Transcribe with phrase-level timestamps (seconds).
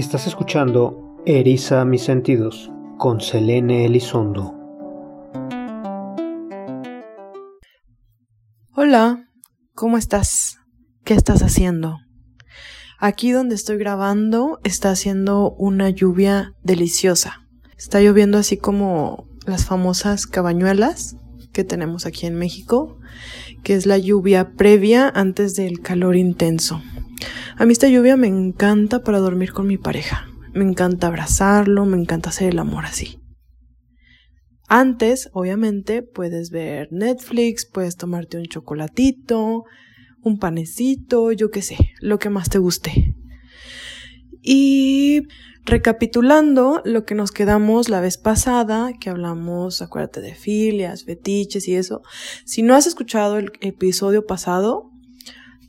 [0.00, 4.54] Estás escuchando Eriza mis sentidos con Selene Elizondo.
[8.74, 9.28] Hola,
[9.74, 10.56] ¿cómo estás?
[11.04, 11.98] ¿Qué estás haciendo?
[12.98, 17.46] Aquí donde estoy grabando está haciendo una lluvia deliciosa.
[17.76, 21.18] Está lloviendo así como las famosas cabañuelas
[21.52, 22.98] que tenemos aquí en México,
[23.62, 26.80] que es la lluvia previa antes del calor intenso.
[27.56, 30.28] A mí esta lluvia me encanta para dormir con mi pareja.
[30.52, 33.20] Me encanta abrazarlo, me encanta hacer el amor así.
[34.68, 39.64] Antes, obviamente, puedes ver Netflix, puedes tomarte un chocolatito,
[40.22, 43.16] un panecito, yo qué sé, lo que más te guste.
[44.42, 45.22] Y
[45.64, 51.74] recapitulando lo que nos quedamos la vez pasada, que hablamos, acuérdate de filias, fetiches y
[51.74, 52.02] eso.
[52.44, 54.89] Si no has escuchado el episodio pasado,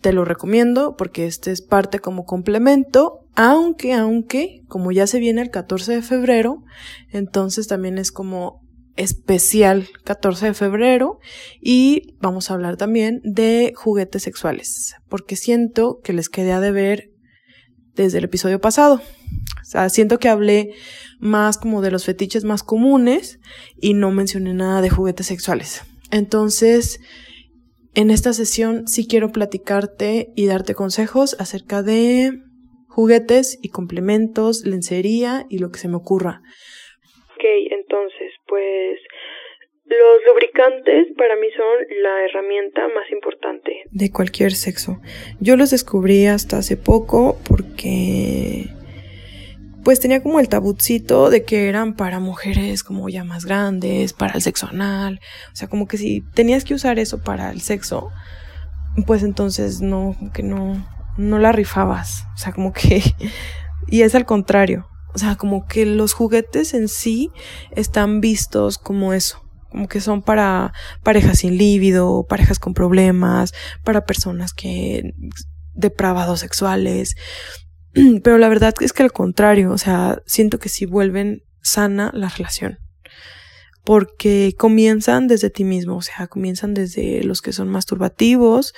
[0.01, 5.41] te lo recomiendo porque este es parte como complemento, aunque, aunque, como ya se viene
[5.41, 6.63] el 14 de febrero,
[7.11, 8.61] entonces también es como
[8.97, 11.19] especial 14 de febrero
[11.61, 17.09] y vamos a hablar también de juguetes sexuales, porque siento que les quedé a deber
[17.95, 19.01] desde el episodio pasado.
[19.61, 20.73] O sea, siento que hablé
[21.19, 23.39] más como de los fetiches más comunes
[23.79, 25.83] y no mencioné nada de juguetes sexuales.
[26.09, 26.99] Entonces,
[27.95, 32.31] en esta sesión sí quiero platicarte y darte consejos acerca de
[32.87, 36.41] juguetes y complementos, lencería y lo que se me ocurra.
[37.35, 38.99] Ok, entonces, pues
[39.85, 43.83] los lubricantes para mí son la herramienta más importante.
[43.91, 45.01] De cualquier sexo.
[45.39, 48.67] Yo los descubrí hasta hace poco porque
[49.83, 54.33] pues tenía como el tabucito de que eran para mujeres como ya más grandes, para
[54.33, 55.19] el sexo anal,
[55.51, 58.09] o sea, como que si tenías que usar eso para el sexo,
[59.05, 60.85] pues entonces no, que no,
[61.17, 63.01] no la rifabas, o sea, como que,
[63.87, 67.31] y es al contrario, o sea, como que los juguetes en sí
[67.71, 70.73] están vistos como eso, como que son para
[71.03, 73.53] parejas sin líbido, parejas con problemas,
[73.83, 75.13] para personas que
[75.73, 77.15] depravados sexuales,
[78.23, 82.29] Pero la verdad es que al contrario, o sea, siento que sí vuelven sana la
[82.29, 82.79] relación.
[83.83, 88.73] Porque comienzan desde ti mismo, o sea, comienzan desde los que son masturbativos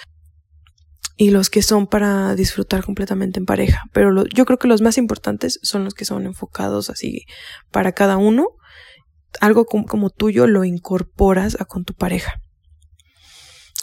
[1.17, 3.83] y los que son para disfrutar completamente en pareja.
[3.91, 7.25] Pero yo creo que los más importantes son los que son enfocados así
[7.71, 8.47] para cada uno.
[9.41, 12.33] Algo como, tuyo lo incorporas con tu pareja.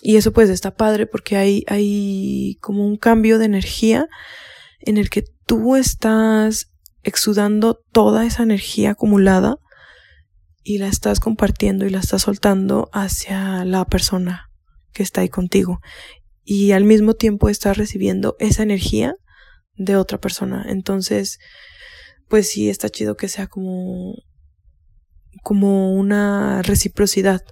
[0.03, 4.09] Y eso pues está padre porque hay, hay como un cambio de energía
[4.81, 6.71] en el que tú estás
[7.03, 9.57] exudando toda esa energía acumulada
[10.63, 14.51] y la estás compartiendo y la estás soltando hacia la persona
[14.93, 15.81] que está ahí contigo.
[16.45, 19.15] Y al mismo tiempo estás recibiendo esa energía
[19.75, 20.67] de otra persona.
[20.69, 21.39] Entonces,
[22.29, 24.15] pues sí, está chido que sea como,
[25.43, 27.43] como una reciprocidad.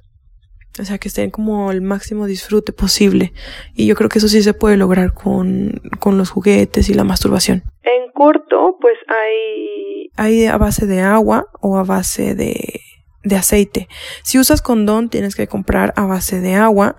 [0.80, 3.32] O sea, que estén como el máximo disfrute posible.
[3.74, 7.04] Y yo creo que eso sí se puede lograr con, con los juguetes y la
[7.04, 7.64] masturbación.
[7.82, 10.10] En corto, pues hay...
[10.16, 12.80] Hay a base de agua o a base de,
[13.22, 13.88] de aceite.
[14.22, 16.96] Si usas condón, tienes que comprar a base de agua.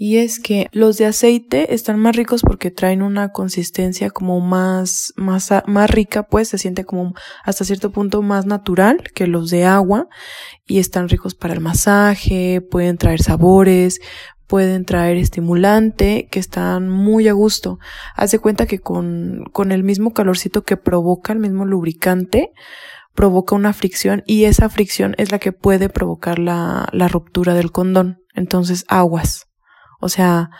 [0.00, 5.12] Y es que los de aceite están más ricos porque traen una consistencia como más,
[5.16, 9.64] más, más rica, pues se siente como hasta cierto punto más natural que los de
[9.64, 10.06] agua
[10.64, 13.98] y están ricos para el masaje, pueden traer sabores,
[14.46, 17.80] pueden traer estimulante, que están muy a gusto.
[18.14, 22.52] Haz de cuenta que con, con el mismo calorcito que provoca el mismo lubricante,
[23.14, 27.72] provoca una fricción y esa fricción es la que puede provocar la, la ruptura del
[27.72, 28.18] condón.
[28.32, 29.47] Entonces, aguas.
[30.00, 30.50] O sea,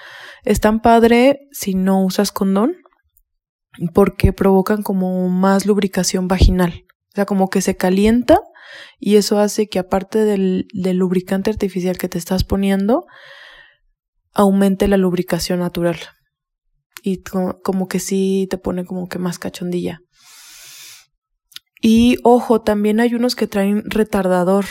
[0.44, 2.76] es tan padre si no usas condón
[3.94, 6.84] porque provocan como más lubricación vaginal.
[7.12, 8.40] O sea, como que se calienta
[8.98, 13.06] y eso hace que aparte del, lubricante artificial que te estás poniendo,
[14.34, 15.98] aumente la lubricación natural.
[17.02, 20.00] Y como que sí te pone como que más cachondilla.
[21.80, 24.64] Y ojo, también hay unos que traen retardador.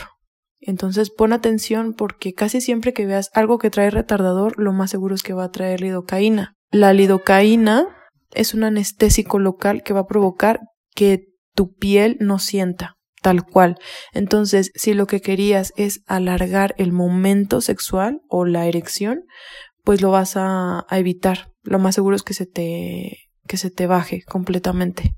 [0.59, 5.15] Entonces pon atención porque casi siempre que veas algo que trae retardador, lo más seguro
[5.15, 6.55] es que va a traer lidocaína.
[6.71, 7.87] La lidocaína
[8.33, 10.59] es un anestésico local que va a provocar
[10.95, 13.77] que tu piel no sienta tal cual.
[14.13, 19.23] Entonces, si lo que querías es alargar el momento sexual o la erección,
[19.83, 21.51] pues lo vas a, evitar.
[21.63, 23.17] Lo más seguro es que se te,
[23.47, 25.15] que se te baje completamente.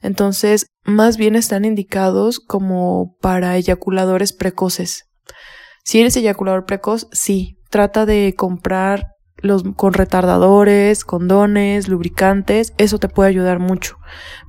[0.00, 5.04] Entonces, más bien están indicados como para eyaculadores precoces.
[5.84, 9.06] Si eres eyaculador precoz, sí, trata de comprar
[9.40, 13.96] los con retardadores, condones, lubricantes, eso te puede ayudar mucho.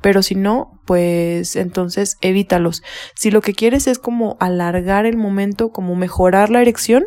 [0.01, 2.81] Pero si no, pues entonces evítalos.
[3.15, 7.05] Si lo que quieres es como alargar el momento, como mejorar la erección,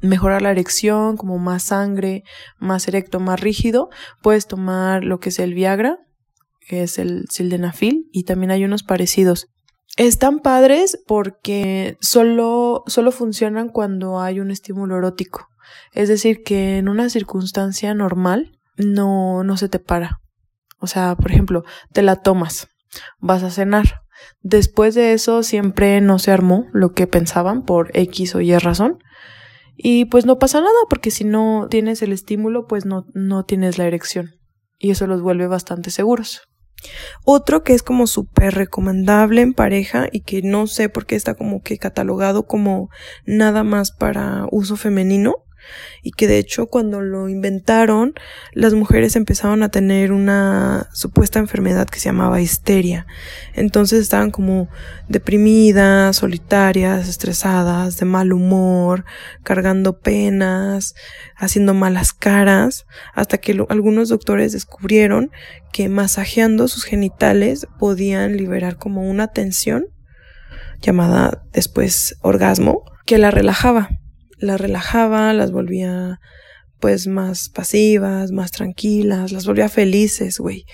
[0.00, 2.22] mejorar la erección, como más sangre,
[2.58, 3.90] más erecto, más rígido,
[4.22, 5.98] puedes tomar lo que es el Viagra,
[6.70, 9.48] que es el sildenafil, y también hay unos parecidos.
[9.96, 15.48] Están padres porque solo, solo funcionan cuando hay un estímulo erótico.
[15.92, 20.20] Es decir, que en una circunstancia normal no, no se te para.
[20.78, 22.68] O sea, por ejemplo, te la tomas,
[23.18, 24.02] vas a cenar.
[24.40, 28.98] Después de eso siempre no se armó lo que pensaban por X o Y razón.
[29.76, 33.76] Y pues no pasa nada porque si no tienes el estímulo pues no, no tienes
[33.76, 34.36] la erección.
[34.78, 36.42] Y eso los vuelve bastante seguros.
[37.24, 41.34] Otro que es como súper recomendable en pareja y que no sé por qué está
[41.34, 42.90] como que catalogado como
[43.26, 45.44] nada más para uso femenino
[46.02, 48.14] y que de hecho cuando lo inventaron
[48.52, 53.06] las mujeres empezaron a tener una supuesta enfermedad que se llamaba histeria.
[53.54, 54.68] Entonces estaban como
[55.08, 59.04] deprimidas, solitarias, estresadas, de mal humor,
[59.42, 60.94] cargando penas,
[61.36, 65.30] haciendo malas caras, hasta que algunos doctores descubrieron
[65.72, 69.86] que masajeando sus genitales podían liberar como una tensión
[70.80, 73.90] llamada después orgasmo que la relajaba
[74.40, 76.20] las relajaba, las volvía
[76.80, 80.64] pues más pasivas, más tranquilas, las volvía felices, güey.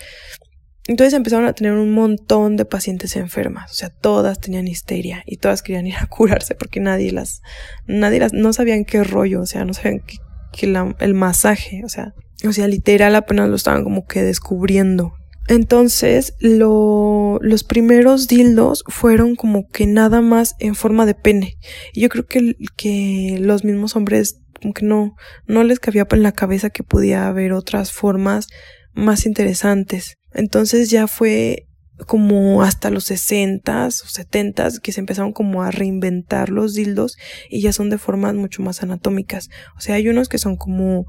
[0.88, 5.38] Entonces empezaron a tener un montón de pacientes enfermas, o sea, todas tenían histeria y
[5.38, 7.42] todas querían ir a curarse porque nadie las,
[7.86, 10.18] nadie las, no sabían qué rollo, o sea, no sabían que,
[11.00, 12.14] el masaje, o sea,
[12.48, 15.12] o sea, literal apenas lo estaban como que descubriendo,
[15.48, 21.54] entonces, lo, los primeros dildos fueron como que nada más en forma de pene.
[21.92, 25.14] Y yo creo que, que los mismos hombres como que no,
[25.46, 28.48] no les cabía en la cabeza que podía haber otras formas
[28.94, 30.16] más interesantes.
[30.32, 31.66] Entonces ya fue
[32.06, 37.16] como hasta los 60 o 70 que se empezaron como a reinventar los dildos
[37.48, 39.48] y ya son de formas mucho más anatómicas.
[39.76, 41.06] O sea, hay unos que son como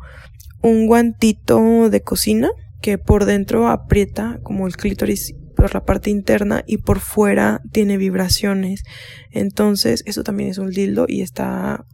[0.62, 2.50] un guantito de cocina
[2.82, 7.98] que por dentro aprieta como el clítoris por la parte interna y por fuera tiene
[7.98, 8.84] vibraciones.
[9.32, 11.86] Entonces, eso también es un dildo y está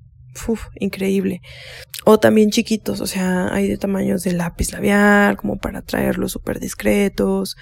[0.80, 1.42] increíble.
[2.06, 6.60] O también chiquitos, o sea, hay de tamaños de lápiz labial, como para traerlos súper
[6.60, 7.56] discretos,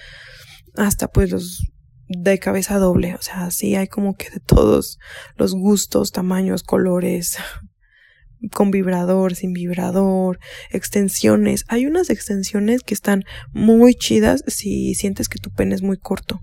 [0.76, 1.72] hasta pues los
[2.08, 4.98] de cabeza doble, o sea, sí hay como que de todos
[5.38, 7.38] los gustos, tamaños, colores,
[8.54, 10.40] con vibrador, sin vibrador,
[10.72, 11.66] extensiones.
[11.68, 16.42] Hay unas extensiones que están muy chidas si sientes que tu pene es muy corto.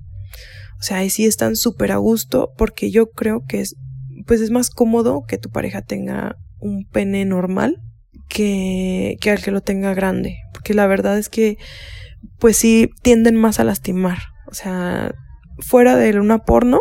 [0.78, 3.76] O sea, ahí sí están súper a gusto porque yo creo que es,
[4.26, 7.82] pues es más cómodo que tu pareja tenga un pene normal
[8.28, 10.36] que, que al que lo tenga grande.
[10.52, 11.58] Porque la verdad es que,
[12.38, 14.18] pues sí, tienden más a lastimar.
[14.46, 15.12] O sea,
[15.58, 16.80] fuera de una porno,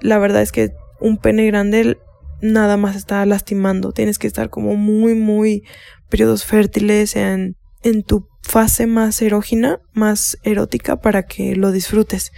[0.00, 1.96] la verdad es que un pene grande
[2.40, 3.92] nada más está lastimando.
[3.92, 5.62] Tienes que estar como muy, muy
[6.08, 12.32] periodos fértiles en, en tu fase más erógena, más erótica para que lo disfrutes.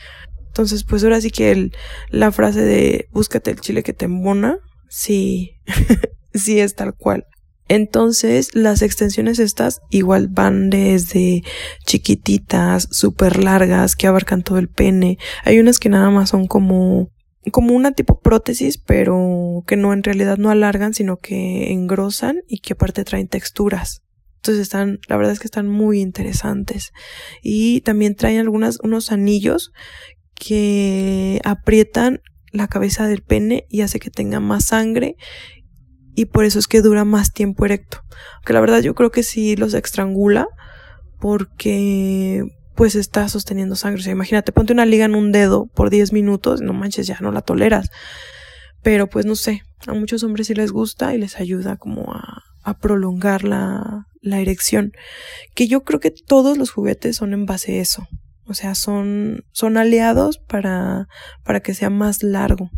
[0.48, 1.72] Entonces, pues ahora sí que el,
[2.08, 4.58] la frase de búscate el chile que te embona,
[4.88, 5.52] sí,
[6.34, 7.24] sí es tal cual.
[7.68, 11.44] Entonces, las extensiones estas igual van desde
[11.86, 15.18] chiquititas, súper largas, que abarcan todo el pene.
[15.44, 17.10] Hay unas que nada más son como
[17.52, 22.58] como una tipo prótesis, pero que no en realidad no alargan, sino que engrosan y
[22.58, 24.02] que aparte traen texturas.
[24.36, 26.92] Entonces están, la verdad es que están muy interesantes.
[27.42, 29.72] Y también traen algunas, unos anillos
[30.34, 32.20] que aprietan
[32.52, 35.16] la cabeza del pene y hace que tenga más sangre
[36.14, 38.02] y por eso es que dura más tiempo erecto.
[38.36, 40.48] Aunque la verdad yo creo que sí los estrangula
[41.18, 42.44] porque
[42.80, 44.00] pues está sosteniendo sangre.
[44.00, 47.18] O sea, imagínate, ponte una liga en un dedo por 10 minutos, no manches, ya
[47.20, 47.90] no la toleras.
[48.82, 52.78] Pero pues no sé, a muchos hombres sí les gusta y les ayuda como a,
[52.80, 54.92] prolongar la, la erección.
[55.54, 58.08] Que yo creo que todos los juguetes son en base a eso.
[58.46, 61.06] O sea, son, son aliados para,
[61.44, 62.70] para que sea más largo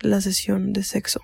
[0.00, 1.22] la sesión de sexo.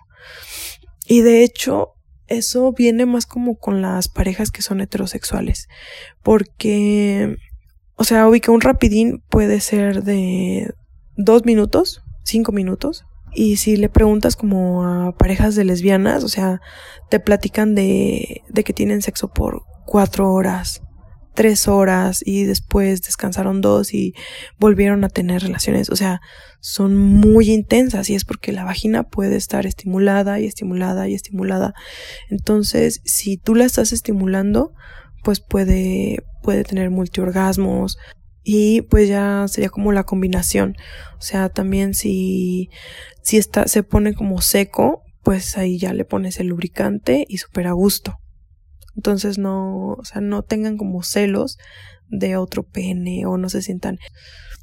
[1.07, 1.89] Y de hecho,
[2.27, 5.69] eso viene más como con las parejas que son heterosexuales.
[6.23, 7.37] Porque
[7.97, 10.73] o sea, que un rapidín puede ser de
[11.17, 13.05] dos minutos, cinco minutos.
[13.37, 16.61] Y si le preguntas como a parejas de lesbianas, o sea,
[17.11, 20.83] te platican de, de que tienen sexo por cuatro horas,
[21.35, 24.15] tres horas y después descansaron dos y
[24.59, 25.91] volvieron a tener relaciones.
[25.91, 26.21] O sea,
[26.61, 31.75] son muy intensas y es porque la vagina puede estar estimulada y estimulada y estimulada.
[32.31, 34.73] Entonces, si tú la estás estimulando,
[35.23, 37.97] pues puede, puede tener multiorgasmos
[38.45, 40.77] y pues ya sería como la combinación.
[41.19, 42.69] O sea, también si,
[43.23, 47.67] si está, se pone como seco, pues ahí ya le pones el lubricante y súper
[47.67, 48.19] a gusto.
[48.95, 51.57] Entonces no, o sea, no tengan como celos
[52.09, 53.99] de otro pene o no se sientan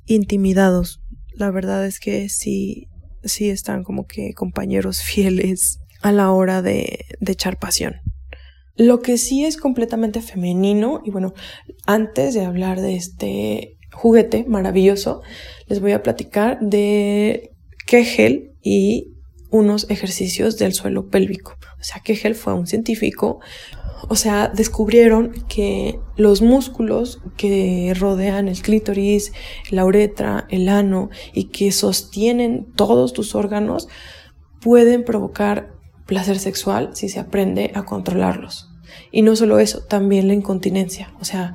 [0.06, 1.02] intimidados.
[1.34, 2.88] La verdad es que sí,
[3.24, 7.96] sí están como que compañeros fieles a la hora de, de echar pasión.
[8.82, 11.36] Lo que sí es completamente femenino, y bueno,
[11.86, 15.22] antes de hablar de este juguete maravilloso,
[15.68, 17.52] les voy a platicar de
[17.86, 19.14] Kegel y
[19.52, 21.58] unos ejercicios del suelo pélvico.
[21.80, 23.40] O sea, Kegel fue un científico
[24.10, 29.32] o sea, descubrieron que los músculos que rodean el clítoris,
[29.70, 33.90] la uretra, el ano y que sostienen todos tus órganos
[34.60, 35.72] pueden provocar
[36.08, 38.71] placer sexual si se aprende a controlarlos.
[39.12, 41.12] Y no solo eso, también la incontinencia.
[41.20, 41.54] O sea,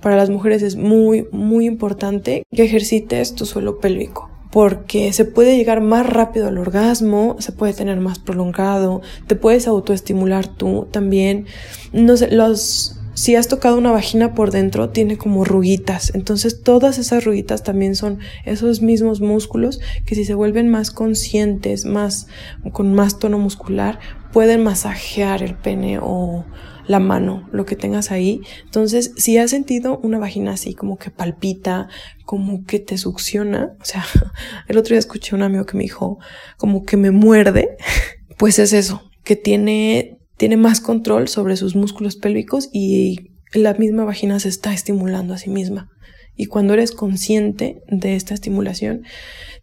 [0.00, 5.56] para las mujeres es muy, muy importante que ejercites tu suelo pélvico porque se puede
[5.56, 11.44] llegar más rápido al orgasmo, se puede tener más prolongado, te puedes autoestimular tú también.
[11.92, 16.14] No sé, los si has tocado una vagina por dentro, tiene como ruguitas.
[16.14, 21.86] Entonces, todas esas ruguitas también son esos mismos músculos que si se vuelven más conscientes,
[21.86, 22.26] más
[22.72, 24.00] con más tono muscular,
[24.32, 26.44] pueden masajear el pene o
[26.86, 28.40] la mano, lo que tengas ahí.
[28.64, 31.88] Entonces, si has sentido una vagina así como que palpita,
[32.24, 34.04] como que te succiona, o sea,
[34.68, 36.18] el otro día escuché a un amigo que me dijo
[36.56, 37.76] como que me muerde,
[38.38, 44.04] pues es eso, que tiene, tiene más control sobre sus músculos pélvicos y la misma
[44.04, 45.90] vagina se está estimulando a sí misma.
[46.36, 49.04] Y cuando eres consciente de esta estimulación,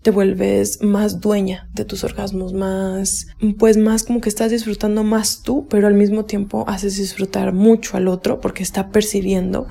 [0.02, 3.28] te vuelves más dueña de tus orgasmos, más,
[3.58, 7.96] pues más como que estás disfrutando más tú, pero al mismo tiempo haces disfrutar mucho
[7.96, 9.68] al otro porque está percibiendo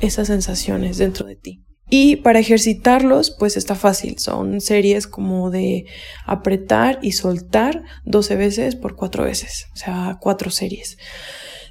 [0.00, 1.62] esas sensaciones dentro de ti.
[1.88, 4.18] Y para ejercitarlos, pues está fácil.
[4.18, 5.86] Son series como de
[6.24, 9.66] apretar y soltar 12 veces por 4 veces.
[9.72, 10.98] O sea, 4 series.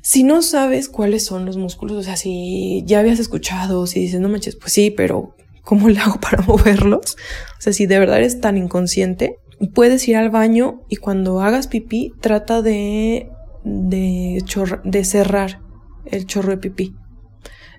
[0.07, 4.19] Si no sabes cuáles son los músculos, o sea, si ya habías escuchado, si dices,
[4.19, 7.17] no manches, pues sí, pero ¿cómo le hago para moverlos?
[7.57, 9.38] O sea, si de verdad eres tan inconsciente,
[9.74, 13.31] puedes ir al baño y cuando hagas pipí, trata de,
[13.63, 15.62] de, cerrar
[16.05, 16.95] el chorro de pipí.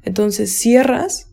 [0.03, 1.29] Entonces cierras,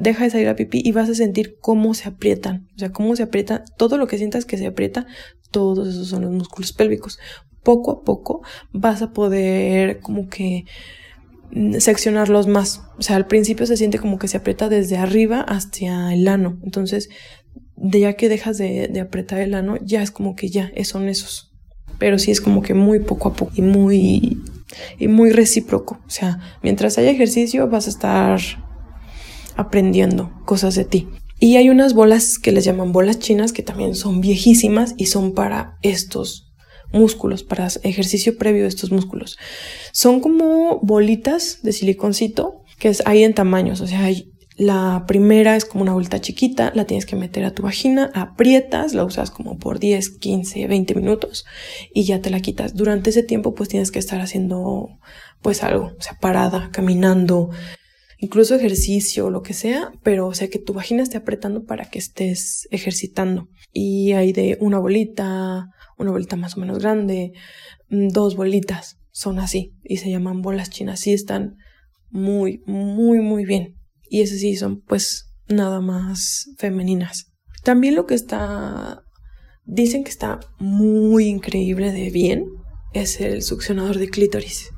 [0.00, 2.70] deja de salir a pipí y vas a sentir cómo se aprietan.
[2.74, 5.06] O sea, cómo se aprieta, todo lo que sientas que se aprieta,
[5.50, 7.18] todos esos son los músculos pélvicos.
[7.62, 8.42] Poco a poco
[8.72, 10.64] vas a poder como que
[11.78, 12.82] seccionarlos más.
[12.98, 16.58] O sea, al principio se siente como que se aprieta desde arriba hacia el ano.
[16.62, 17.08] Entonces,
[17.76, 21.52] de ya que dejas de, apretar el ano, ya es como que ya son esos.
[21.98, 24.42] Pero sí es como que muy poco a poco y muy,
[24.98, 26.00] y muy recíproco.
[26.06, 28.40] O sea, mientras haya ejercicio vas a estar
[29.56, 31.08] aprendiendo cosas de ti.
[31.38, 35.34] Y hay unas bolas que les llaman bolas chinas que también son viejísimas y son
[35.34, 36.51] para estos
[36.92, 39.38] músculos, para ejercicio previo de estos músculos.
[39.92, 45.54] Son como bolitas de siliconcito que es, hay en tamaños, o sea, hay, la primera
[45.54, 49.30] es como una bolita chiquita, la tienes que meter a tu vagina, aprietas, la usas
[49.30, 51.44] como por 10, 15, 20 minutos
[51.94, 52.74] y ya te la quitas.
[52.74, 54.88] Durante ese tiempo pues tienes que estar haciendo
[55.42, 57.50] pues algo, o sea, parada, caminando,
[58.18, 61.98] incluso ejercicio, lo que sea, pero o sea que tu vagina esté apretando para que
[61.98, 63.48] estés ejercitando.
[63.72, 65.68] Y hay de una bolita,
[65.98, 67.32] una bolita más o menos grande,
[67.88, 71.56] mm, dos bolitas, son así y se llaman bolas chinas, sí están
[72.10, 73.76] muy, muy, muy bien.
[74.08, 77.32] Y esas sí son pues nada más femeninas.
[77.62, 79.02] También lo que está,
[79.64, 82.46] dicen que está muy increíble de bien
[82.92, 84.70] es el succionador de clítoris.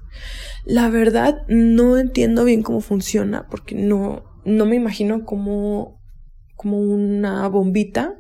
[0.65, 6.01] La verdad no entiendo bien cómo funciona porque no, no me imagino como,
[6.57, 8.17] como una bombita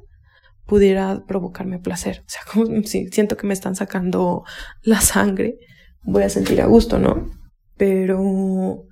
[0.66, 2.22] pudiera provocarme placer.
[2.26, 4.44] O sea, como si siento que me están sacando
[4.82, 5.58] la sangre,
[6.02, 7.30] voy a sentir a gusto, ¿no?
[7.76, 8.86] Pero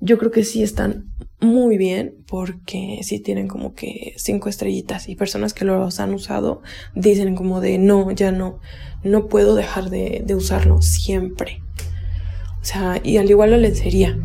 [0.00, 1.06] yo creo que sí están
[1.40, 6.62] muy bien porque sí tienen como que cinco estrellitas y personas que los han usado
[6.94, 8.60] dicen como de no, ya no,
[9.02, 11.62] no puedo dejar de, de usarlo siempre.
[12.60, 14.18] O sea, y al igual la lencería.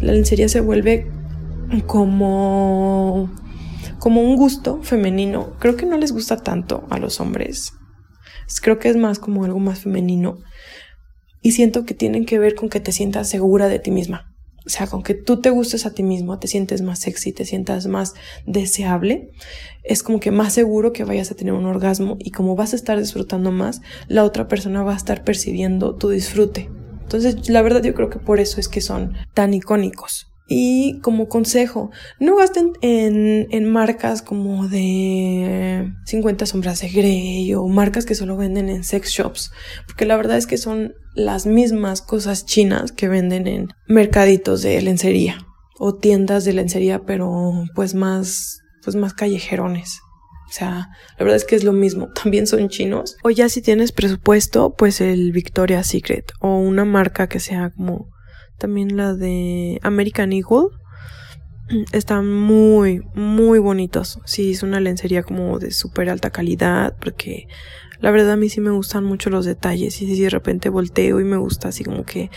[0.00, 1.10] La lencería se vuelve
[1.86, 3.30] como
[4.04, 5.56] como un gusto femenino.
[5.58, 7.72] Creo que no les gusta tanto a los hombres.
[8.60, 10.36] Creo que es más como algo más femenino.
[11.40, 14.30] Y siento que tienen que ver con que te sientas segura de ti misma.
[14.66, 17.46] O sea, con que tú te gustes a ti mismo, te sientes más sexy, te
[17.46, 18.12] sientas más
[18.44, 19.30] deseable,
[19.84, 22.76] es como que más seguro que vayas a tener un orgasmo y como vas a
[22.76, 26.68] estar disfrutando más, la otra persona va a estar percibiendo tu disfrute.
[27.00, 30.33] Entonces, la verdad yo creo que por eso es que son tan icónicos.
[30.46, 37.66] Y como consejo, no gasten en, en, marcas como de 50 sombras de Grey o
[37.66, 39.52] marcas que solo venden en sex shops,
[39.86, 44.82] porque la verdad es que son las mismas cosas chinas que venden en mercaditos de
[44.82, 45.38] lencería
[45.78, 50.00] o tiendas de lencería, pero pues más, pues más callejerones.
[50.46, 52.10] O sea, la verdad es que es lo mismo.
[52.22, 53.16] También son chinos.
[53.22, 58.13] O ya si tienes presupuesto, pues el Victoria's Secret o una marca que sea como
[58.58, 60.68] también la de American Eagle.
[61.92, 64.20] Están muy, muy bonitos.
[64.24, 67.48] Sí, es una lencería como de súper alta calidad, porque
[68.00, 70.00] la verdad a mí sí me gustan mucho los detalles.
[70.02, 72.30] Y si de repente volteo y me gusta así como que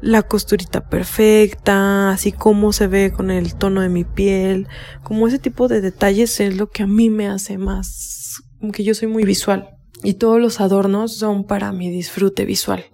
[0.00, 4.68] la costurita perfecta, así como se ve con el tono de mi piel,
[5.02, 8.84] como ese tipo de detalles es lo que a mí me hace más, como que
[8.84, 9.70] yo soy muy visual
[10.02, 12.84] y todos los adornos son para mi disfrute visual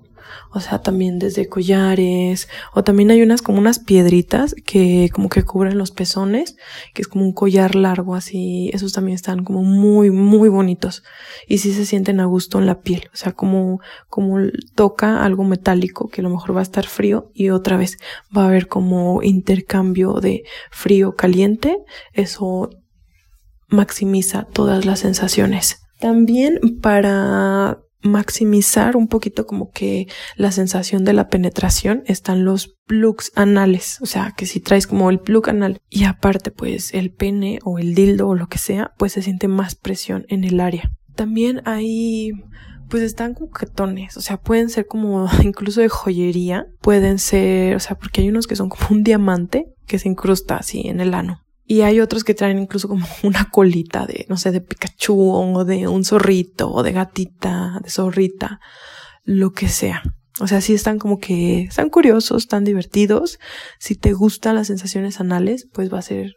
[0.53, 5.43] o sea, también desde collares, o también hay unas como unas piedritas que como que
[5.43, 6.57] cubren los pezones,
[6.95, 11.03] que es como un collar largo así, esos también están como muy, muy bonitos
[11.47, 14.39] y sí se sienten a gusto en la piel, o sea, como, como
[14.75, 17.99] toca algo metálico que a lo mejor va a estar frío y otra vez
[18.37, 21.79] va a haber como intercambio de frío caliente,
[22.13, 22.71] eso
[23.69, 25.83] maximiza todas las sensaciones.
[25.99, 33.33] También para maximizar un poquito como que la sensación de la penetración están los plugs
[33.35, 37.59] anales, o sea, que si traes como el plug anal y aparte pues el pene
[37.65, 40.93] o el dildo o lo que sea, pues se siente más presión en el área.
[41.15, 42.33] También hay
[42.89, 47.97] pues están coquetones, o sea, pueden ser como incluso de joyería, pueden ser, o sea,
[47.97, 51.41] porque hay unos que son como un diamante que se incrusta así en el ano.
[51.71, 55.65] Y hay otros que traen incluso como una colita de, no sé, de Pikachu o
[55.65, 58.59] de un zorrito o de gatita, de zorrita,
[59.23, 60.03] lo que sea.
[60.41, 63.39] O sea, sí están como que, están curiosos, están divertidos.
[63.79, 66.33] Si te gustan las sensaciones anales, pues va a ser,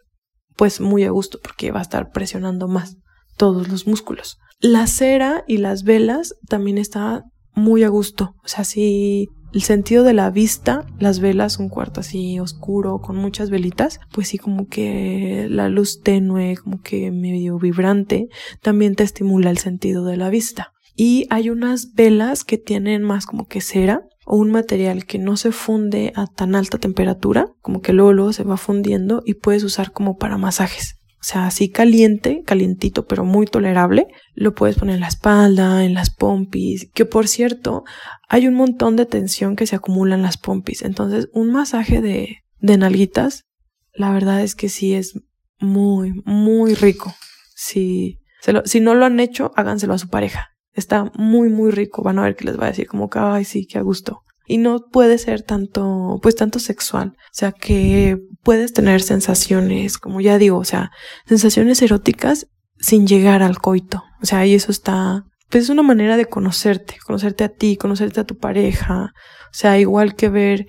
[0.54, 2.98] pues muy a gusto porque va a estar presionando más
[3.36, 4.38] todos los músculos.
[4.60, 7.24] La cera y las velas también está
[7.56, 8.36] muy a gusto.
[8.44, 13.16] O sea, si el sentido de la vista, las velas, un cuarto así oscuro con
[13.16, 18.28] muchas velitas, pues sí como que la luz tenue, como que medio vibrante,
[18.62, 20.72] también te estimula el sentido de la vista.
[20.96, 25.36] Y hay unas velas que tienen más como que cera o un material que no
[25.36, 29.62] se funde a tan alta temperatura, como que luego, luego se va fundiendo y puedes
[29.62, 30.96] usar como para masajes.
[31.24, 34.08] O sea, así caliente, calientito, pero muy tolerable.
[34.34, 37.82] Lo puedes poner en la espalda, en las pompis, que por cierto,
[38.28, 40.82] hay un montón de tensión que se acumula en las pompis.
[40.82, 43.46] Entonces, un masaje de, de nalguitas,
[43.94, 45.18] la verdad es que sí es
[45.58, 47.14] muy, muy rico.
[47.56, 48.20] Si,
[48.66, 50.50] si no lo han hecho, háganselo a su pareja.
[50.74, 52.02] Está muy, muy rico.
[52.02, 54.24] Van a ver que les va a decir como que, ay, sí, qué a gusto
[54.46, 57.14] y no puede ser tanto, pues tanto sexual.
[57.16, 60.90] O sea, que puedes tener sensaciones, como ya digo, o sea,
[61.26, 62.46] sensaciones eróticas
[62.78, 64.02] sin llegar al coito.
[64.22, 68.20] O sea, y eso está, pues es una manera de conocerte, conocerte a ti, conocerte
[68.20, 69.12] a tu pareja.
[69.46, 70.66] O sea, igual que ver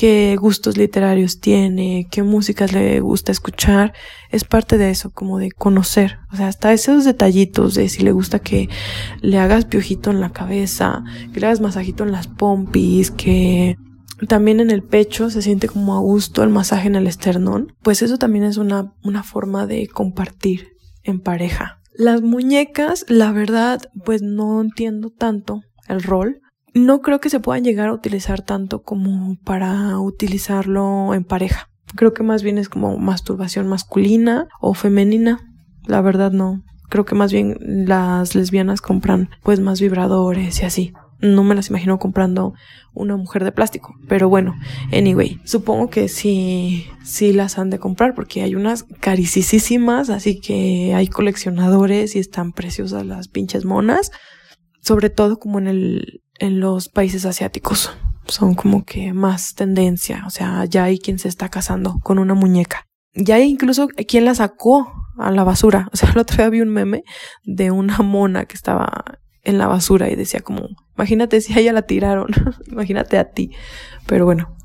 [0.00, 3.92] qué gustos literarios tiene, qué músicas le gusta escuchar,
[4.30, 6.20] es parte de eso, como de conocer.
[6.32, 8.70] O sea, hasta esos detallitos de si le gusta que
[9.20, 13.76] le hagas piojito en la cabeza, que le hagas masajito en las pompis, que
[14.26, 18.00] también en el pecho se siente como a gusto el masaje en el esternón, pues
[18.00, 20.68] eso también es una, una forma de compartir
[21.02, 21.78] en pareja.
[21.92, 26.40] Las muñecas, la verdad, pues no entiendo tanto el rol,
[26.74, 31.68] no creo que se puedan llegar a utilizar tanto como para utilizarlo en pareja.
[31.96, 35.40] Creo que más bien es como masturbación masculina o femenina.
[35.86, 36.62] La verdad no.
[36.88, 40.92] Creo que más bien las lesbianas compran pues más vibradores y así.
[41.20, 42.54] No me las imagino comprando
[42.94, 43.94] una mujer de plástico.
[44.08, 44.54] Pero bueno,
[44.92, 50.94] anyway, supongo que sí, sí las han de comprar porque hay unas carísimas, así que
[50.94, 54.12] hay coleccionadores y están preciosas las pinches monas.
[54.80, 57.92] Sobre todo como en el en los países asiáticos.
[58.26, 60.24] Son como que más tendencia.
[60.26, 62.86] O sea, ya hay quien se está casando con una muñeca.
[63.14, 65.88] Ya hay incluso quien la sacó a la basura.
[65.92, 67.04] O sea, el otro día vi un meme
[67.44, 71.72] de una mona que estaba en la basura y decía como, imagínate si a ella
[71.72, 72.28] la tiraron,
[72.66, 73.50] imagínate a ti.
[74.06, 74.56] Pero bueno,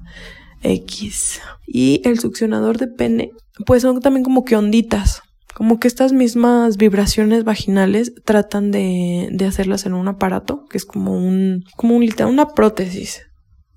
[0.62, 1.42] X.
[1.68, 3.32] Y el succionador de pene,
[3.66, 5.22] pues son también como que onditas
[5.56, 10.84] como que estas mismas vibraciones vaginales tratan de, de hacerlas en un aparato, que es
[10.84, 13.22] como un, como un, una prótesis.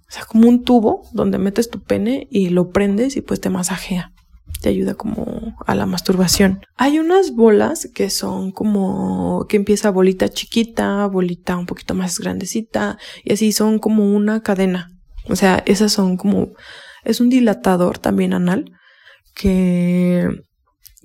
[0.08, 3.48] O sea, como un tubo donde metes tu pene y lo prendes y pues te
[3.48, 4.10] masajea.
[4.60, 6.62] Te ayuda como a la masturbación.
[6.76, 12.98] Hay unas bolas que son como que empieza bolita chiquita, bolita un poquito más grandecita
[13.22, 14.90] y así son como una cadena.
[15.28, 16.48] O sea, esas son como
[17.04, 18.72] es un dilatador también anal
[19.36, 20.28] que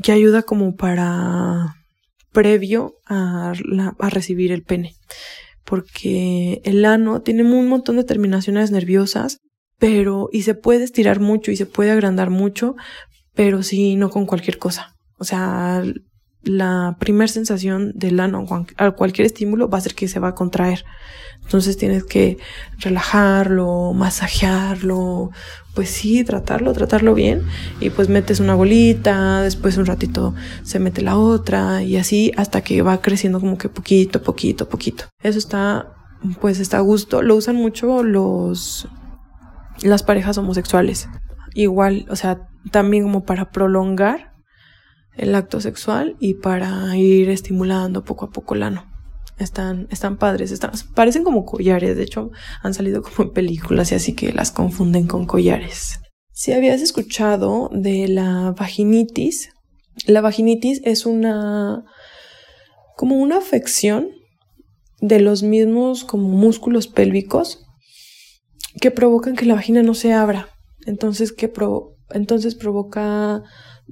[0.02, 1.76] que ayuda como para
[2.32, 3.54] previo a,
[4.00, 4.96] a recibir el pene
[5.64, 9.40] porque el ano tiene un montón de terminaciones nerviosas,
[9.78, 12.76] pero y se puede estirar mucho y se puede agrandar mucho,
[13.34, 14.96] pero sí no con cualquier cosa.
[15.18, 15.84] O sea,
[16.44, 18.46] la primera sensación del ano
[18.78, 20.84] a cualquier estímulo va a ser que se va a contraer.
[21.44, 22.38] Entonces tienes que
[22.80, 25.32] relajarlo, masajearlo,
[25.76, 27.44] pues sí, tratarlo, tratarlo bien.
[27.80, 32.62] Y pues metes una bolita, después un ratito se mete la otra y así hasta
[32.62, 35.06] que va creciendo como que poquito, poquito, poquito.
[35.22, 35.94] Eso está,
[36.40, 37.22] pues está a gusto.
[37.22, 38.88] Lo usan mucho los,
[39.82, 41.10] las parejas homosexuales.
[41.54, 44.33] Igual, o sea, también como para prolongar
[45.16, 48.90] el acto sexual y para ir estimulando poco a poco el ano.
[49.38, 53.96] Están, están padres, están, parecen como collares, de hecho han salido como en películas y
[53.96, 56.00] así que las confunden con collares.
[56.32, 59.50] Si habías escuchado de la vaginitis,
[60.06, 61.84] la vaginitis es una
[62.96, 64.10] como una afección
[65.02, 67.66] de los mismos como músculos pélvicos
[68.80, 70.50] que provocan que la vagina no se abra.
[70.86, 71.52] Entonces, que
[72.12, 73.44] entonces provoca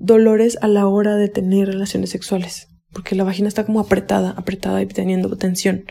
[0.02, 4.82] dolores a la hora de tener relaciones sexuales, porque la vagina está como apretada, apretada
[4.82, 5.86] y teniendo tensión.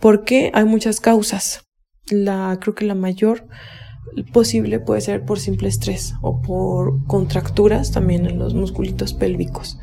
[0.00, 1.62] Porque hay muchas causas.
[2.10, 3.46] La creo que la mayor
[4.32, 9.78] posible puede ser por simple estrés o por contracturas también en los musculitos pélvicos.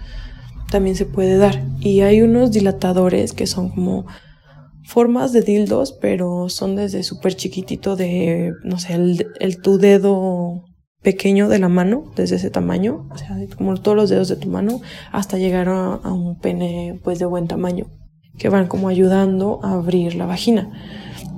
[0.69, 1.63] También se puede dar.
[1.79, 4.05] Y hay unos dilatadores que son como
[4.83, 10.63] formas de dildos, pero son desde súper chiquitito de, no sé, el, el, tu dedo
[11.01, 14.49] pequeño de la mano, desde ese tamaño, o sea, como todos los dedos de tu
[14.49, 17.87] mano, hasta llegar a, un pene pues de buen tamaño,
[18.37, 20.71] que van como ayudando a abrir la vagina.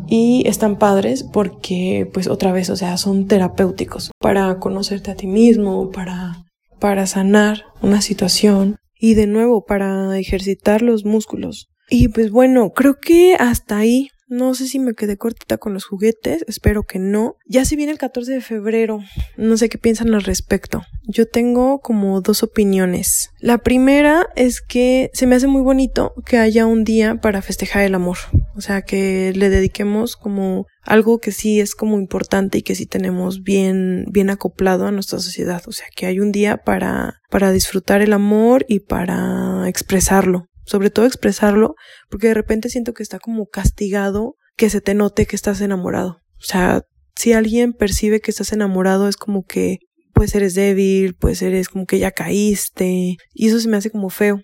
[0.08, 5.28] Y están padres porque pues otra vez, o sea, son terapéuticos para conocerte a ti
[5.28, 6.44] mismo, para,
[6.80, 11.70] para sanar una situación y de nuevo para ejercitar los músculos.
[11.90, 15.86] Y pues bueno, creo que hasta ahí no sé si me quedé cortita con los
[15.86, 17.38] juguetes, espero que no.
[17.48, 19.00] Ya se viene el 14 de febrero,
[19.38, 20.84] no sé qué piensan al respecto.
[21.04, 23.30] Yo tengo como dos opiniones.
[23.40, 27.84] La primera es que se me hace muy bonito que haya un día para festejar
[27.84, 28.18] el amor.
[28.56, 32.86] O sea, que le dediquemos como algo que sí es como importante y que sí
[32.86, 35.62] tenemos bien, bien acoplado a nuestra sociedad.
[35.68, 40.90] O sea, que hay un día para, para disfrutar el amor y para expresarlo sobre
[40.90, 41.76] todo expresarlo,
[42.10, 46.20] porque de repente siento que está como castigado que se te note que estás enamorado.
[46.40, 46.84] O sea,
[47.16, 49.80] si alguien percibe que estás enamorado es como que
[50.14, 54.10] pues eres débil, pues eres como que ya caíste, y eso se me hace como
[54.10, 54.42] feo.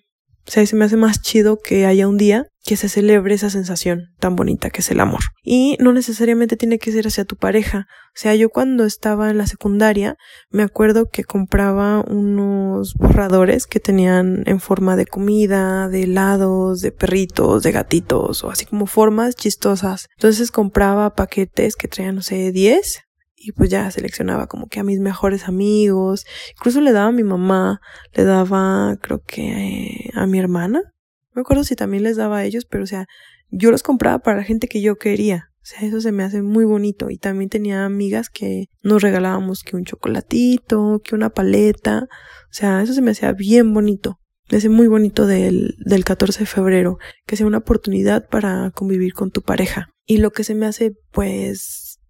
[0.50, 3.50] O sea, se me hace más chido que haya un día que se celebre esa
[3.50, 5.20] sensación tan bonita que es el amor.
[5.44, 7.86] Y no necesariamente tiene que ser hacia tu pareja.
[8.08, 10.16] O sea, yo cuando estaba en la secundaria
[10.50, 16.90] me acuerdo que compraba unos borradores que tenían en forma de comida, de helados, de
[16.90, 20.08] perritos, de gatitos o así como formas chistosas.
[20.16, 23.04] Entonces compraba paquetes que traían, no sé, 10
[23.42, 26.26] y pues ya seleccionaba como que a mis mejores amigos,
[26.56, 27.80] incluso le daba a mi mamá,
[28.12, 32.44] le daba creo que a mi hermana, no me acuerdo si también les daba a
[32.44, 33.06] ellos, pero o sea,
[33.48, 35.46] yo los compraba para la gente que yo quería.
[35.62, 37.10] O sea, eso se me hace muy bonito.
[37.10, 42.08] Y también tenía amigas que nos regalábamos que un chocolatito, que una paleta.
[42.10, 44.18] O sea, eso se me hacía bien bonito.
[44.50, 46.98] Me hace muy bonito del, del 14 de febrero.
[47.26, 49.90] Que sea una oportunidad para convivir con tu pareja.
[50.06, 52.00] Y lo que se me hace, pues,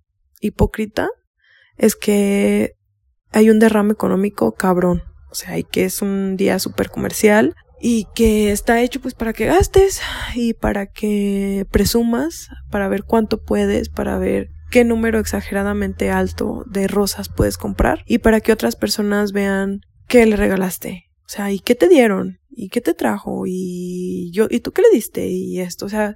[0.40, 1.08] hipócrita
[1.80, 2.74] es que
[3.32, 5.02] hay un derrame económico cabrón.
[5.30, 9.32] O sea, y que es un día súper comercial y que está hecho pues para
[9.32, 10.02] que gastes
[10.34, 16.86] y para que presumas, para ver cuánto puedes, para ver qué número exageradamente alto de
[16.86, 21.04] rosas puedes comprar y para que otras personas vean qué le regalaste.
[21.24, 22.40] O sea, ¿y qué te dieron?
[22.50, 23.44] ¿Y qué te trajo?
[23.46, 25.28] ¿Y yo y tú qué le diste?
[25.28, 26.14] Y esto, o sea,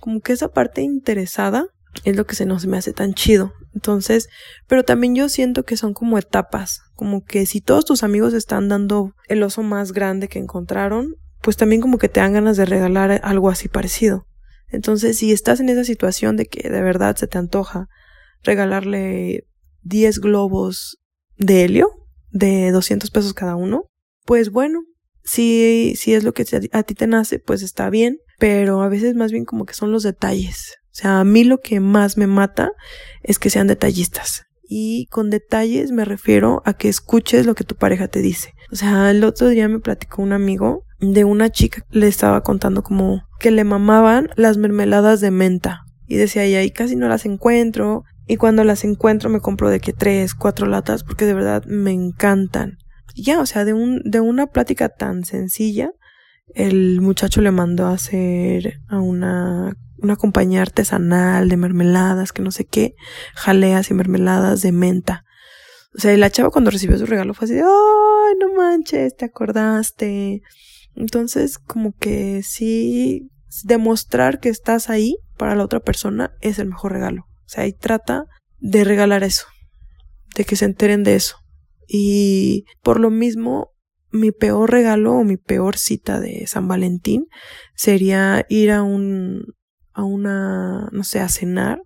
[0.00, 1.66] como que esa parte interesada
[2.04, 3.52] es lo que se nos me hace tan chido.
[3.74, 4.28] Entonces,
[4.66, 8.68] pero también yo siento que son como etapas, como que si todos tus amigos están
[8.68, 12.64] dando el oso más grande que encontraron, pues también como que te dan ganas de
[12.64, 14.26] regalar algo así parecido.
[14.68, 17.86] Entonces, si estás en esa situación de que de verdad se te antoja
[18.42, 19.44] regalarle
[19.82, 20.98] 10 globos
[21.36, 21.90] de helio
[22.30, 23.84] de 200 pesos cada uno,
[24.24, 24.82] pues bueno,
[25.22, 29.14] si, si es lo que a ti te nace, pues está bien, pero a veces
[29.14, 32.28] más bien como que son los detalles, O sea, a mí lo que más me
[32.28, 32.70] mata
[33.24, 34.46] es que sean detallistas.
[34.62, 38.54] Y con detalles me refiero a que escuches lo que tu pareja te dice.
[38.70, 42.84] O sea, el otro día me platicó un amigo de una chica, le estaba contando
[42.84, 45.82] como que le mamaban las mermeladas de menta.
[46.06, 48.04] Y decía, y ahí casi no las encuentro.
[48.28, 51.90] Y cuando las encuentro me compro de que tres, cuatro latas porque de verdad me
[51.90, 52.78] encantan.
[53.16, 55.90] ya, o sea, de un, de una plática tan sencilla,
[56.48, 62.50] el muchacho le mandó a hacer a una, una compañía artesanal de mermeladas, que no
[62.50, 62.94] sé qué,
[63.34, 65.24] jaleas y mermeladas de menta.
[65.96, 70.42] O sea, la chava cuando recibió su regalo fue así ay, no manches, te acordaste.
[70.96, 73.30] Entonces, como que sí,
[73.62, 77.22] demostrar que estás ahí para la otra persona es el mejor regalo.
[77.22, 78.24] O sea, y trata
[78.58, 79.46] de regalar eso,
[80.34, 81.36] de que se enteren de eso.
[81.86, 83.73] Y por lo mismo,
[84.14, 87.26] mi peor regalo o mi peor cita de San Valentín
[87.74, 89.42] sería ir a un,
[89.92, 91.82] a una, no sé, a cenar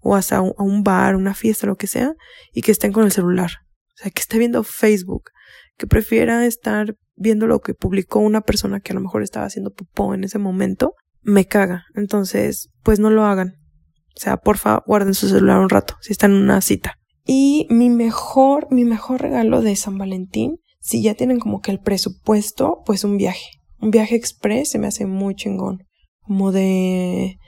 [0.00, 2.14] o hasta a un bar, una fiesta, lo que sea,
[2.52, 3.50] y que estén con el celular.
[3.94, 5.30] O sea, que esté viendo Facebook,
[5.76, 9.72] que prefiera estar viendo lo que publicó una persona que a lo mejor estaba haciendo
[9.72, 11.84] popó en ese momento, me caga.
[11.96, 13.56] Entonces, pues no lo hagan.
[14.16, 16.94] O sea, porfa, guarden su celular un rato, si están en una cita.
[17.24, 21.78] Y mi mejor, mi mejor regalo de San Valentín, si ya tienen como que el
[21.78, 23.50] presupuesto, pues un viaje.
[23.80, 25.84] Un viaje express se me hace muy chingón.
[26.22, 27.38] Como de,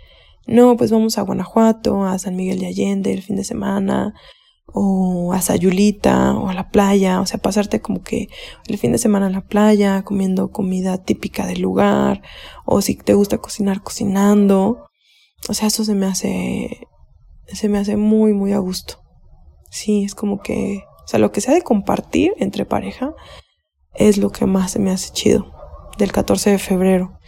[0.47, 4.15] no, pues vamos a Guanajuato, a San Miguel de Allende el fin de semana,
[4.67, 8.29] o a Sayulita, o a la playa, o sea, pasarte como que
[8.69, 12.23] el fin de semana en la playa, comiendo comida típica del lugar,
[12.65, 14.87] o si te gusta cocinar, cocinando.
[15.49, 16.87] O sea, eso se me hace,
[17.49, 18.99] se me hace muy, muy a gusto.
[19.71, 23.15] Sí, es como que, o sea, lo que sea de compartir entre pareja
[23.95, 25.53] es lo que más se me hace chido
[25.99, 27.19] del 14 de febrero.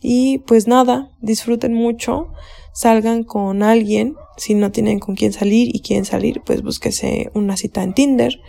[0.00, 2.32] Y pues nada, disfruten mucho,
[2.72, 7.56] salgan con alguien, si no tienen con quién salir y quieren salir, pues búsquese una
[7.56, 8.40] cita en Tinder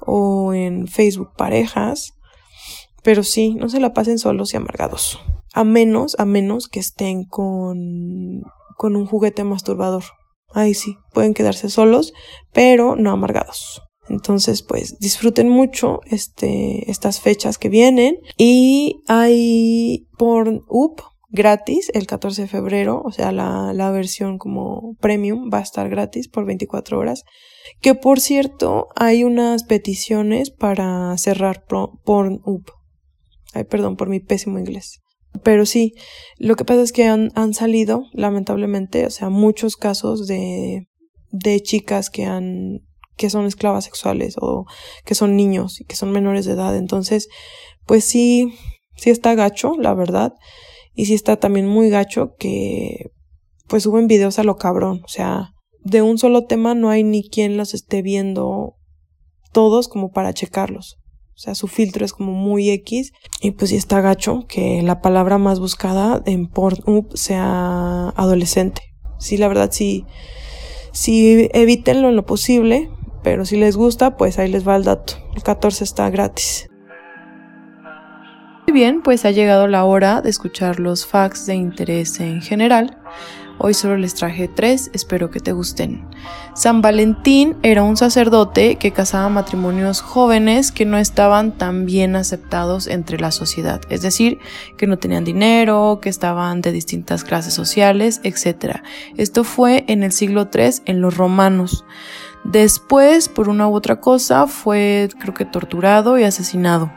[0.00, 2.14] o en Facebook parejas.
[3.02, 5.18] Pero sí, no se la pasen solos y amargados.
[5.54, 8.42] A menos, a menos que estén con
[8.78, 10.04] con un juguete masturbador.
[10.54, 12.14] Ahí sí, pueden quedarse solos,
[12.54, 13.82] pero no amargados.
[14.08, 18.16] Entonces, pues disfruten mucho este, estas fechas que vienen.
[18.36, 25.50] Y hay Pornhub gratis el 14 de febrero, o sea, la, la versión como premium
[25.52, 27.24] va a estar gratis por 24 horas.
[27.80, 32.64] Que por cierto, hay unas peticiones para cerrar Pornhub.
[33.52, 35.00] Ay, perdón por mi pésimo inglés.
[35.42, 35.94] Pero sí,
[36.38, 40.88] lo que pasa es que han, han salido, lamentablemente, o sea, muchos casos de,
[41.30, 42.80] de chicas que han
[43.18, 44.64] que son esclavas sexuales o
[45.04, 46.74] que son niños y que son menores de edad.
[46.76, 47.28] Entonces,
[47.84, 48.54] pues sí,
[48.96, 50.32] sí está gacho, la verdad.
[50.94, 53.10] Y sí está también muy gacho que
[53.66, 55.02] pues suben videos a lo cabrón.
[55.04, 55.50] O sea,
[55.84, 58.76] de un solo tema no hay ni quien los esté viendo
[59.52, 60.96] todos como para checarlos.
[61.34, 63.12] O sea, su filtro es como muy X.
[63.40, 68.82] Y pues sí está gacho que la palabra más buscada en Pornhub sea adolescente.
[69.18, 70.04] Sí, la verdad sí.
[70.92, 72.90] Sí, evítenlo en lo posible.
[73.28, 75.12] Pero si les gusta, pues ahí les va el dato.
[75.36, 76.66] El 14 está gratis.
[78.66, 82.96] Muy bien, pues ha llegado la hora de escuchar los facts de interés en general.
[83.58, 86.06] Hoy solo les traje tres, espero que te gusten.
[86.54, 92.86] San Valentín era un sacerdote que casaba matrimonios jóvenes que no estaban tan bien aceptados
[92.86, 94.38] entre la sociedad, es decir,
[94.76, 98.76] que no tenían dinero, que estaban de distintas clases sociales, etc.
[99.16, 101.84] Esto fue en el siglo III en los romanos.
[102.44, 106.90] Después, por una u otra cosa, fue creo que torturado y asesinado.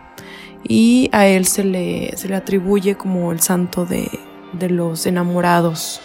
[0.63, 4.09] Y a él se le, se le atribuye como el santo de,
[4.53, 6.01] de los enamorados.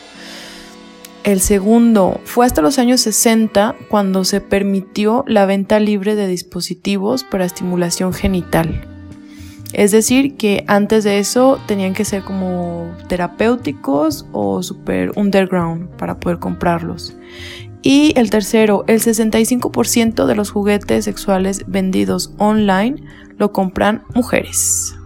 [1.24, 7.24] El segundo fue hasta los años 60 cuando se permitió la venta libre de dispositivos
[7.24, 8.86] para estimulación genital.
[9.72, 16.20] Es decir, que antes de eso tenían que ser como terapéuticos o super underground para
[16.20, 17.16] poder comprarlos.
[17.88, 22.96] Y el tercero, el 65% de los juguetes sexuales vendidos online
[23.38, 24.96] lo compran mujeres.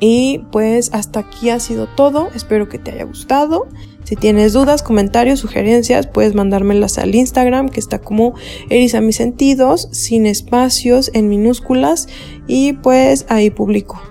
[0.00, 3.68] Y pues hasta aquí ha sido todo, espero que te haya gustado.
[4.02, 8.34] Si tienes dudas, comentarios, sugerencias, puedes mandármelas al Instagram que está como
[8.70, 12.08] Erisa mis sentidos, sin espacios, en minúsculas
[12.48, 14.02] y pues ahí publico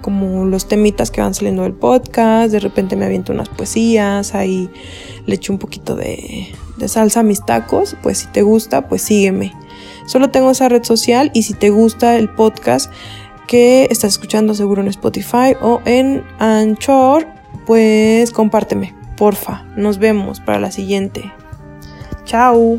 [0.00, 4.70] como los temitas que van saliendo del podcast, de repente me aviento unas poesías, ahí
[5.26, 9.02] le echo un poquito de, de salsa a mis tacos, pues si te gusta, pues
[9.02, 9.52] sígueme.
[10.06, 12.90] Solo tengo esa red social y si te gusta el podcast
[13.46, 17.26] que estás escuchando seguro en Spotify o en Anchor,
[17.66, 21.32] pues compárteme Porfa, nos vemos para la siguiente.
[22.24, 22.78] Chao.